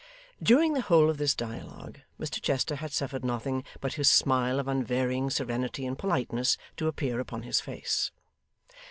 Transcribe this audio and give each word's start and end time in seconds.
During 0.41 0.73
the 0.73 0.81
whole 0.81 1.11
of 1.11 1.17
this 1.19 1.35
dialogue, 1.35 1.99
Mr 2.19 2.41
Chester 2.41 2.77
had 2.77 2.91
suffered 2.91 3.23
nothing 3.23 3.63
but 3.81 3.93
his 3.93 4.09
smile 4.09 4.59
of 4.59 4.67
unvarying 4.67 5.29
serenity 5.29 5.85
and 5.85 5.95
politeness 5.95 6.57
to 6.77 6.87
appear 6.87 7.19
upon 7.19 7.43
his 7.43 7.61
face. 7.61 8.09